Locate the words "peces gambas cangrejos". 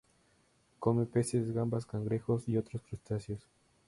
1.05-2.49